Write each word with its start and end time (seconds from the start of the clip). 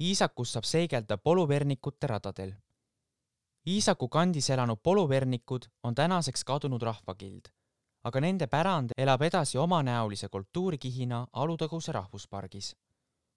Iisakus 0.00 0.54
saab 0.54 0.64
seegelda 0.64 1.18
poluvernikute 1.20 2.08
radadel. 2.08 2.54
Iisaku 3.68 4.06
kandis 4.08 4.46
elanud 4.50 4.78
poluvernikud 4.82 5.66
on 5.82 5.94
tänaseks 5.94 6.44
kadunud 6.48 6.80
rahvakild, 6.82 7.50
aga 8.08 8.22
nende 8.24 8.46
pärand 8.46 8.94
elab 8.96 9.20
edasi 9.22 9.58
omanäolise 9.58 10.28
kultuurikihina 10.28 11.26
Alutaguse 11.32 11.92
rahvuspargis, 11.92 12.70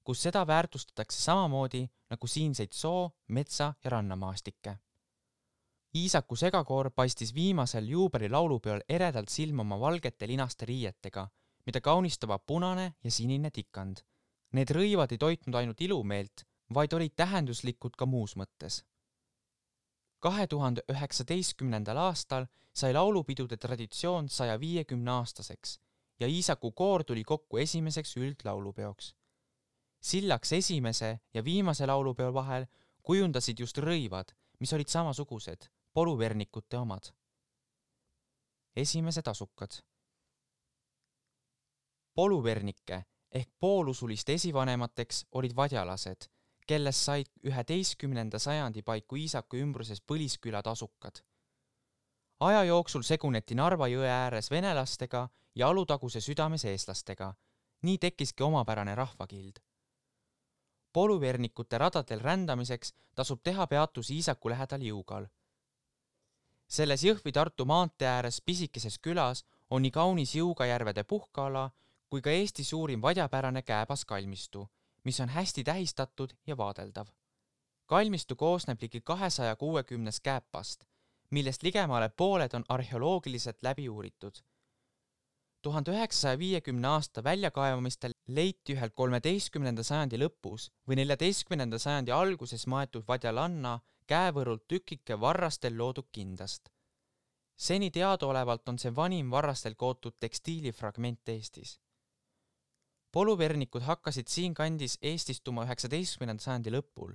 kus 0.03 0.21
seda 0.23 0.45
väärtustatakse 0.47 1.19
samamoodi 1.21 1.81
nagu 2.09 2.27
siinseid 2.27 2.71
soo, 2.71 3.11
metsa 3.27 3.73
ja 3.83 3.89
rannamaastikke. 3.97 4.77
Iisaku 5.95 6.35
segakoor 6.35 6.91
paistis 6.95 7.35
viimasel 7.35 7.91
juubelilaulupeol 7.91 8.87
eredalt 8.89 9.29
silma 9.29 9.67
oma 9.67 9.79
valgete 9.79 10.27
linaste 10.27 10.65
riietega, 10.65 11.27
mida 11.65 11.81
kaunistavad 11.81 12.47
punane 12.47 12.93
ja 13.03 13.11
sinine 13.11 13.51
tikand. 13.51 13.97
Need 14.53 14.71
rõivad 14.71 15.11
ei 15.11 15.17
toitnud 15.17 15.55
ainult 15.59 15.81
ilumeelt, 15.81 16.47
vaid 16.73 16.93
olid 16.93 17.13
tähenduslikud 17.15 17.95
ka 17.97 18.05
muus 18.05 18.35
mõttes. 18.35 18.83
kahe 20.19 20.47
tuhande 20.47 20.81
üheksateistkümnendal 20.91 21.97
aastal 21.97 22.45
sai 22.73 22.93
laulupidude 22.93 23.57
traditsioon 23.57 24.29
saja 24.29 24.59
viiekümne 24.59 25.11
aastaseks 25.11 25.79
ja 26.19 26.27
Iisaku 26.27 26.71
koor 26.71 27.03
tuli 27.03 27.23
kokku 27.23 27.57
esimeseks 27.57 28.17
üldlaulupeoks. 28.17 29.15
sillaks 30.01 30.53
esimese 30.53 31.19
ja 31.33 31.43
viimase 31.43 31.87
laulupeo 31.87 32.33
vahel 32.33 32.65
kujundasid 33.01 33.59
just 33.59 33.77
rõivad, 33.77 34.31
mis 34.59 34.73
olid 34.73 34.87
samasugused, 34.87 35.67
poluvernikute 35.93 36.77
omad. 36.77 37.11
esimesed 38.75 39.27
asukad. 39.27 39.71
poluvernike 42.15 43.03
ehk 43.31 43.49
poolusuliste 43.59 44.33
esivanemateks 44.33 45.25
olid 45.31 45.55
vadjalased 45.55 46.29
kellest 46.67 47.05
said 47.05 47.29
üheteistkümnenda 47.43 48.39
sajandi 48.39 48.81
paiku 48.81 49.15
Iisaku 49.15 49.57
ümbruses 49.57 50.01
Põliskülad 50.01 50.67
asukad. 50.67 51.23
aja 52.39 52.63
jooksul 52.63 53.01
seguneti 53.01 53.55
Narva 53.55 53.87
jõe 53.87 54.07
ääres 54.07 54.51
venelastega 54.51 55.29
ja 55.55 55.67
Alutaguse 55.67 56.21
südames 56.21 56.65
eestlastega. 56.65 57.33
nii 57.81 57.97
tekkiski 57.97 58.43
omapärane 58.43 58.95
rahvakild. 58.95 59.59
poluvernikute 60.93 61.77
radadel 61.77 62.19
rändamiseks 62.19 62.93
tasub 63.15 63.43
teha 63.43 63.67
peatus 63.67 64.09
Iisaku 64.09 64.49
lähedal 64.49 64.81
Jõugal. 64.81 65.27
selles 66.67 67.03
Jõhvi-Tartu 67.03 67.65
maantee 67.65 68.07
ääres 68.07 68.41
pisikeses 68.41 68.99
külas 68.99 69.45
on 69.69 69.81
nii 69.81 69.91
kaunis 69.91 70.35
Jõugajärvede 70.35 71.03
puhkeala 71.03 71.71
kui 72.09 72.21
ka 72.21 72.29
Eesti 72.29 72.63
suurim 72.63 73.01
vadjapärane 73.01 73.61
kääbas 73.61 74.05
kalmistu 74.05 74.69
mis 75.03 75.19
on 75.19 75.29
hästi 75.29 75.63
tähistatud 75.63 76.33
ja 76.47 76.57
vaadeldav. 76.57 77.07
kalmistu 77.85 78.35
koosneb 78.35 78.81
ligi 78.81 79.01
kahesaja 79.01 79.55
kuuekümnest 79.55 80.19
kääpast, 80.23 80.83
millest 81.29 81.63
ligemale 81.63 82.09
pooled 82.09 82.53
on 82.53 82.63
arheoloogiliselt 82.69 83.57
läbi 83.61 83.89
uuritud. 83.89 84.35
tuhande 85.61 85.91
üheksasaja 85.91 86.39
viiekümne 86.39 86.87
aasta 86.87 87.23
väljakaevamistel 87.23 88.11
leiti 88.27 88.73
ühelt 88.73 88.93
kolmeteistkümnenda 88.93 89.83
sajandi 89.83 90.17
lõpus 90.17 90.71
või 90.87 90.95
neljateistkümnenda 90.95 91.79
sajandi 91.79 92.11
alguses 92.11 92.67
maetud 92.67 93.03
vadjalanna 93.07 93.79
käevõrult 94.07 94.67
tükike 94.67 95.19
varrastel 95.19 95.77
loodud 95.77 96.07
kindast. 96.11 96.69
seni 97.55 97.91
teadaolevalt 97.91 98.69
on 98.69 98.79
see 98.79 98.95
vanim 98.95 99.31
varrastel 99.31 99.75
kootud 99.75 100.15
tekstiilifragment 100.19 101.29
Eestis 101.29 101.79
poluvernikud 103.13 103.85
hakkasid 103.85 104.27
siinkandis 104.27 104.97
eestistuma 105.01 105.67
üheksateistkümnenda 105.67 106.41
sajandi 106.41 106.71
lõpul, 106.73 107.13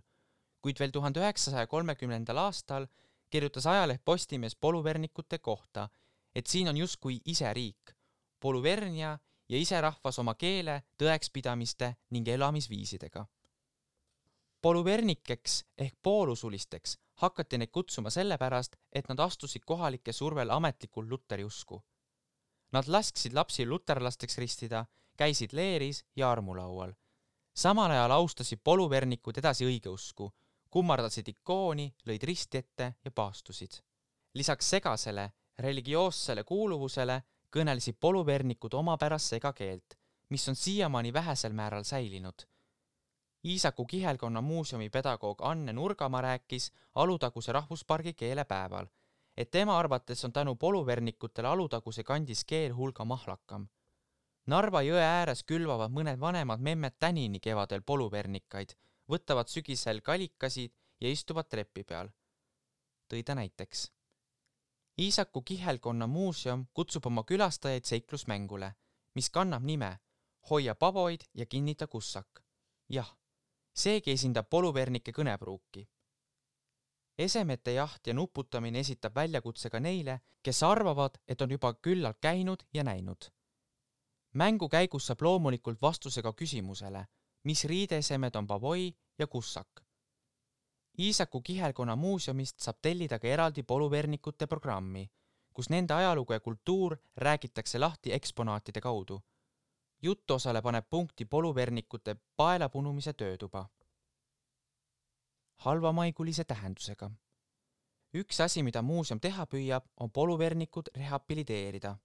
kuid 0.63 0.79
veel 0.79 0.95
tuhande 0.95 1.21
üheksasaja 1.21 1.67
kolmekümnendal 1.67 2.39
aastal 2.47 2.87
kirjutas 3.31 3.67
ajaleht 3.67 4.05
Postimees 4.05 4.55
poluvernikute 4.57 5.39
kohta, 5.39 5.89
et 6.35 6.47
siin 6.47 6.69
on 6.69 6.77
justkui 6.77 7.21
iseriik, 7.25 7.95
Poluvernia 8.41 9.19
ja 9.49 9.59
iserahvas 9.59 10.19
oma 10.23 10.37
keele, 10.39 10.83
tõekspidamiste 11.03 11.95
ning 12.11 12.29
elamisviisidega. 12.29 13.27
poluvernikeks 14.63 15.65
ehk 15.79 15.95
poolusulisteks 16.03 16.99
hakati 17.23 17.59
neid 17.59 17.71
kutsuma 17.71 18.11
sellepärast, 18.11 18.77
et 18.93 19.09
nad 19.09 19.19
astusid 19.19 19.63
kohalike 19.67 20.13
survel 20.13 20.51
ametlikul 20.51 21.09
luteri 21.09 21.45
usku. 21.45 21.83
Nad 22.73 22.87
lasksid 22.87 23.33
lapsi 23.33 23.67
luterlasteks 23.67 24.39
ristida 24.39 24.85
käisid 25.19 25.53
leeris 25.53 26.05
ja 26.17 26.31
armulaual. 26.31 26.93
samal 27.55 27.91
ajal 27.91 28.11
austasid 28.11 28.61
poluvernikud 28.65 29.39
edasi 29.39 29.67
õigeusku, 29.67 30.31
kummardasid 30.71 31.29
ikooni, 31.29 31.89
lõid 32.07 32.23
risti 32.23 32.59
ette 32.59 32.95
ja 33.05 33.11
paastusid. 33.11 33.81
lisaks 34.35 34.71
segasele 34.71 35.31
religioossele 35.59 36.45
kuuluvusele 36.45 37.23
kõnelesid 37.57 37.97
poluvernikud 38.01 38.75
omapärast 38.75 39.35
segakeelt, 39.35 39.99
mis 40.31 40.49
on 40.49 40.57
siiamaani 40.57 41.13
vähesel 41.13 41.53
määral 41.53 41.83
säilinud. 41.83 42.47
Iisaku 43.45 43.87
kihelkonna 43.87 44.41
muuseumi 44.41 44.91
pedagoog 44.91 45.43
Anne 45.43 45.73
Nurgamaa 45.73 46.21
rääkis 46.21 46.73
Alutaguse 46.95 47.53
rahvuspargi 47.53 48.15
keelepäeval, 48.15 48.87
et 49.37 49.51
tema 49.51 49.79
arvates 49.79 50.25
on 50.25 50.33
tänu 50.33 50.55
poluvernikutele 50.55 51.49
Alutaguse 51.49 52.05
kandis 52.05 52.45
keel 52.45 52.75
hulga 52.75 53.05
mahlakam 53.05 53.69
Narva 54.49 54.81
jõe 54.81 55.03
ääres 55.05 55.43
külvavad 55.45 55.93
mõned 55.93 56.17
vanemad 56.17 56.63
memmed 56.65 56.95
tänini 56.97 57.37
kevadel 57.37 57.83
poluvernikaid, 57.85 58.71
võtavad 59.13 59.51
sügisel 59.53 60.01
kalikasid 60.01 60.73
ja 61.05 61.11
istuvad 61.13 61.51
trepi 61.53 61.85
peal. 61.85 62.09
tõi 63.09 63.23
ta 63.25 63.35
näiteks. 63.35 63.91
Iisaku 64.99 65.43
kihelkonna 65.43 66.07
muuseum 66.07 66.67
kutsub 66.73 67.07
oma 67.07 67.25
külastajaid 67.25 67.85
seiklusmängule, 67.85 68.73
mis 69.15 69.31
kannab 69.31 69.63
nime 69.63 69.99
Hoia 70.51 70.75
paboid 70.75 71.29
ja 71.35 71.47
kinnita 71.47 71.87
kussak. 71.87 72.45
jah, 72.89 73.17
seegi 73.75 74.11
esindab 74.11 74.49
poluvernike 74.49 75.13
kõnepruuki. 75.13 75.89
esemete 77.19 77.73
jaht 77.73 78.07
ja 78.07 78.15
nuputamine 78.15 78.79
esitab 78.79 79.15
väljakutse 79.15 79.71
ka 79.71 79.81
neile, 79.81 80.21
kes 80.43 80.63
arvavad, 80.63 81.19
et 81.29 81.43
on 81.43 81.51
juba 81.51 81.75
küllalt 81.75 82.17
käinud 82.21 82.65
ja 82.73 82.85
näinud 82.85 83.38
mängu 84.33 84.69
käigus 84.69 85.07
saab 85.07 85.23
loomulikult 85.23 85.83
vastuse 85.83 86.23
ka 86.23 86.33
küsimusele, 86.33 87.05
mis 87.45 87.65
riideesemed 87.65 88.35
on 88.37 88.47
baboi 88.47 88.97
ja 89.19 89.27
kussak. 89.27 89.85
Iisaku 90.99 91.41
kihelkonna 91.41 91.97
muuseumist 91.97 92.61
saab 92.61 92.79
tellida 92.83 93.19
ka 93.19 93.29
eraldi 93.29 93.63
poluvernikute 93.63 94.47
programmi, 94.47 95.11
kus 95.55 95.71
nende 95.71 95.95
ajalugu 95.95 96.33
ja 96.33 96.41
kultuur 96.41 96.97
räägitakse 97.17 97.79
lahti 97.79 98.13
eksponaatide 98.13 98.81
kaudu. 98.81 99.21
jutuosale 100.03 100.63
paneb 100.63 100.85
punkti 100.91 101.25
poluvernikute 101.25 102.17
paelapunumise 102.37 103.13
töötuba. 103.13 103.69
halvamaigulise 105.57 106.45
tähendusega. 106.45 107.11
üks 108.15 108.41
asi, 108.41 108.63
mida 108.63 108.83
muuseum 108.83 109.21
teha 109.21 109.47
püüab, 109.47 109.85
on 109.97 110.11
poluvernikud 110.11 110.87
rehabiliteerida 110.97 111.97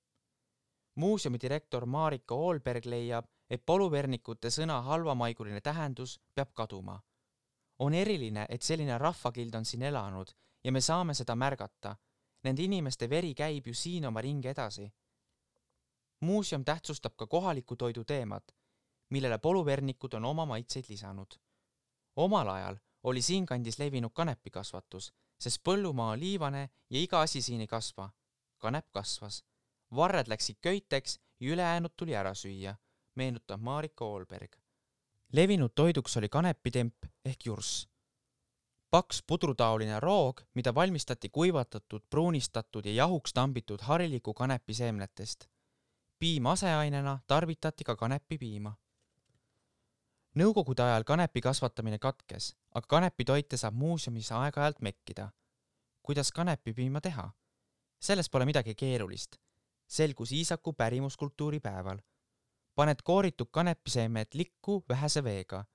muuseumi 0.95 1.37
direktor 1.41 1.85
Marika 1.85 2.35
Oolberg 2.35 2.85
leiab, 2.85 3.25
et 3.49 3.65
poluvernikute 3.65 4.49
sõna 4.49 4.79
halvamaiguline 4.81 5.61
tähendus 5.61 6.19
peab 6.35 6.53
kaduma. 6.53 7.01
on 7.79 7.93
eriline, 7.93 8.45
et 8.49 8.61
selline 8.61 8.97
rahvakild 8.97 9.55
on 9.55 9.65
siin 9.65 9.81
elanud 9.81 10.29
ja 10.63 10.71
me 10.71 10.81
saame 10.81 11.13
seda 11.13 11.35
märgata. 11.35 11.95
Nende 12.43 12.63
inimeste 12.63 13.09
veri 13.09 13.33
käib 13.33 13.67
ju 13.67 13.73
siin 13.73 14.05
oma 14.05 14.21
ringi 14.21 14.47
edasi. 14.47 14.93
muuseum 16.19 16.65
tähtsustab 16.65 17.15
ka 17.15 17.27
kohaliku 17.27 17.75
toidu 17.75 18.03
teemat, 18.03 18.55
millele 19.09 19.37
poluvernikud 19.37 20.13
on 20.13 20.25
oma 20.25 20.45
maitseid 20.45 20.85
lisanud. 20.89 21.33
omal 22.15 22.47
ajal 22.47 22.77
oli 23.03 23.21
siinkandis 23.21 23.79
levinud 23.79 24.11
kanepikasvatus, 24.13 25.13
sest 25.39 25.63
põllumaa 25.63 26.11
on 26.11 26.19
liivane 26.19 26.69
ja 26.89 26.99
iga 26.99 27.21
asi 27.21 27.41
siin 27.41 27.61
ei 27.61 27.67
kasva. 27.67 28.09
kanep 28.57 28.87
kasvas 28.91 29.43
varred 29.95 30.27
läksid 30.27 30.55
köiteks 30.61 31.19
ja 31.39 31.53
ülejäänud 31.53 31.91
tuli 31.97 32.15
ära 32.15 32.33
süüa, 32.33 32.75
meenutab 33.15 33.61
Marika 33.61 34.05
Oolberg. 34.05 34.55
levinud 35.33 35.71
toiduks 35.75 36.17
oli 36.17 36.29
kanepitemp 36.29 36.95
ehk 37.25 37.45
jurss. 37.45 37.89
paks 38.89 39.23
pudrutaoline 39.27 39.99
roog, 39.99 40.41
mida 40.53 40.75
valmistati 40.75 41.29
kuivatatud, 41.29 42.01
pruunistatud 42.09 42.85
ja 42.85 42.93
jahuks 42.93 43.33
tambitud 43.33 43.81
hariliku 43.81 44.33
kanepi 44.33 44.73
seemnetest. 44.73 45.45
piim 46.19 46.45
aseainena 46.45 47.19
tarvitati 47.27 47.83
ka 47.83 47.95
kanepipiima. 47.95 48.75
Nõukogude 50.35 50.81
ajal 50.81 51.03
kanepi 51.03 51.41
kasvatamine 51.41 51.99
katkes, 51.99 52.55
aga 52.73 52.87
kanepitoite 52.87 53.57
saab 53.57 53.73
muuseumis 53.73 54.31
aeg-ajalt 54.31 54.81
mekkida. 54.81 55.29
kuidas 56.03 56.31
kanepipiima 56.31 57.01
teha? 57.01 57.31
selles 57.99 58.29
pole 58.29 58.45
midagi 58.45 58.75
keerulist 58.75 59.42
selgus 59.93 60.31
Iisaku 60.31 60.73
pärimuskultuuri 60.73 61.59
päeval. 61.59 61.99
paned 62.75 63.01
kooritud 63.03 63.47
kanepiseemed 63.51 64.27
likku 64.33 64.83
vähese 64.89 65.23
veega, 65.23 65.65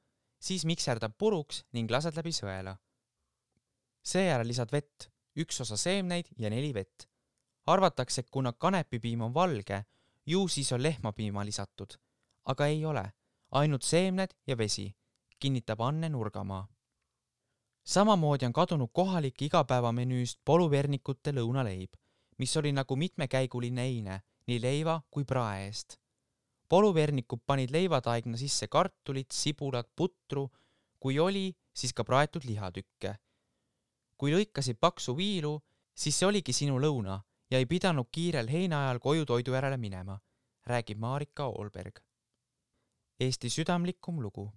siis 0.41 0.65
mikserdab 0.65 1.13
puruks 1.19 1.65
ning 1.73 1.91
lased 1.91 2.17
läbi 2.17 2.33
sõela. 2.35 2.77
seejärel 4.03 4.49
lisad 4.49 4.73
vett, 4.73 5.07
üks 5.37 5.61
osa 5.61 5.77
seemneid 5.77 6.27
ja 6.39 6.51
neli 6.51 6.75
vett. 6.75 7.07
arvatakse, 7.67 8.21
et 8.21 8.31
kuna 8.31 8.53
kanepipiim 8.53 9.21
on 9.21 9.35
valge, 9.35 9.85
ju 10.27 10.49
siis 10.49 10.73
on 10.73 10.83
lehmapiima 10.83 11.45
lisatud, 11.45 11.95
aga 12.45 12.67
ei 12.67 12.85
ole, 12.85 13.13
ainult 13.51 13.83
seemned 13.83 14.35
ja 14.47 14.59
vesi, 14.59 14.97
kinnitab 15.39 15.81
Anne 15.81 16.09
Nurgamaa. 16.09 16.67
samamoodi 17.85 18.47
on 18.47 18.53
kadunud 18.53 18.91
kohalik 18.93 19.43
igapäevamenüüst 19.43 20.41
poluvernikute 20.45 21.33
lõunaleib, 21.33 21.95
mis 22.39 22.57
oli 22.57 22.73
nagu 22.73 22.97
mitmekäiguline 22.97 23.83
eine 23.83 24.21
nii 24.47 24.61
leiva 24.63 25.01
kui 25.11 25.25
prae 25.25 25.65
eest 25.67 25.99
poluvernikud 26.69 27.41
panid 27.47 27.71
leivataegna 27.73 28.37
sisse 28.37 28.69
kartulit, 28.69 29.33
sibulat, 29.33 29.89
putru, 29.97 30.49
kui 31.01 31.19
oli, 31.19 31.53
siis 31.73 31.95
ka 31.95 32.05
praetud 32.05 32.45
lihatükke. 32.45 33.15
kui 34.19 34.33
lõikasid 34.35 34.81
paksu 34.81 35.15
viilu, 35.17 35.61
siis 35.95 36.17
see 36.19 36.27
oligi 36.27 36.53
sinu 36.53 36.81
lõuna 36.83 37.21
ja 37.51 37.59
ei 37.59 37.67
pidanud 37.67 38.09
kiirel 38.11 38.49
heina 38.51 38.81
ajal 38.85 38.99
koju 38.99 39.27
toidu 39.27 39.55
järele 39.55 39.77
minema, 39.77 40.19
räägib 40.67 40.99
Marika 40.99 41.47
Olberg. 41.47 42.01
Eesti 43.21 43.51
südamlikum 43.51 44.21
lugu. 44.21 44.53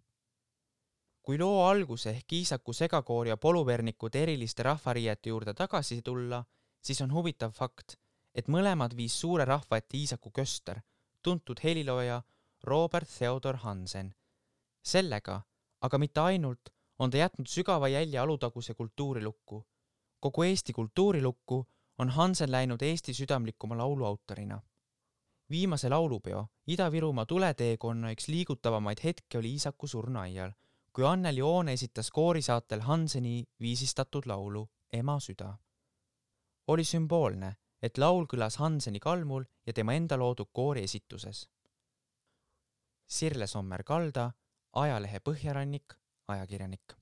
kui 1.22 1.38
loo 1.38 1.68
alguse 1.70 2.10
ehk 2.10 2.34
Iisaku 2.34 2.74
segakoor 2.74 3.28
ja 3.28 3.38
poluvernikud 3.38 4.16
eriliste 4.16 4.64
rahvariiete 4.64 5.30
juurde 5.30 5.54
tagasi 5.54 6.02
tulla, 6.02 6.44
siis 6.82 7.02
on 7.02 7.14
huvitav 7.14 7.52
fakt, 7.52 7.96
et 8.36 8.48
mõlemad 8.48 8.96
viis 8.96 9.20
suure 9.20 9.46
rahva 9.46 9.78
ette 9.78 9.98
Iisaku 9.98 10.32
Köster 10.32 10.82
tuntud 11.24 11.60
helilooja 11.64 12.22
Robert 12.64 13.10
Theodor 13.18 13.58
Hansen. 13.58 14.16
sellega, 14.86 15.42
aga 15.82 15.98
mitte 15.98 16.20
ainult, 16.20 16.70
on 17.00 17.12
ta 17.12 17.18
jätnud 17.18 17.48
sügava 17.48 17.88
jälje 17.88 18.20
Alutaguse 18.20 18.74
kultuurilukku. 18.74 19.68
kogu 20.20 20.44
Eesti 20.44 20.74
kultuurilukku 20.74 21.68
on 21.98 22.10
Hansen 22.10 22.52
läinud 22.52 22.82
Eesti 22.82 23.14
südamlikuma 23.14 23.78
laulu 23.78 24.06
autorina. 24.06 24.62
viimase 25.50 25.90
laulupeo 25.90 26.48
Ida-Virumaa 26.68 27.26
tuleteekonna 27.26 28.12
üks 28.12 28.28
liigutavamaid 28.28 28.98
hetki 29.04 29.38
oli 29.38 29.52
Iisaku 29.52 29.88
surnuaial, 29.88 30.52
kui 30.94 31.06
Anneli 31.06 31.42
Oone 31.42 31.74
esitas 31.74 32.12
koorisaatel 32.12 32.80
Hanseni 32.80 33.44
viisistatud 33.60 34.26
laulu 34.26 34.70
Ema 34.94 35.20
süda. 35.20 35.58
Oli 36.68 36.84
sümboolne 36.84 37.56
et 37.82 37.98
laul 37.98 38.28
kõlas 38.30 38.60
Hanseni 38.62 39.02
kalmul 39.02 39.46
ja 39.66 39.74
tema 39.74 39.96
enda 39.98 40.18
loodud 40.18 40.52
koori 40.54 40.86
esituses. 40.86 41.48
Sirle 43.12 43.48
Sommer 43.48 43.84
Kalda, 43.84 44.30
ajalehe 44.78 45.20
Põhjarannik, 45.20 45.98
ajakirjanik 46.32 47.01